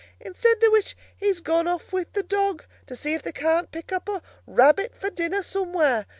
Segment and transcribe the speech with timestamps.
[0.19, 3.91] Instead of which, he's gone off with the dog, to see if they can't pick
[3.91, 6.07] up a rabbit for dinner somewhere.